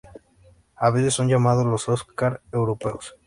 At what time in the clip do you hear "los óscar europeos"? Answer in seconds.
1.63-3.15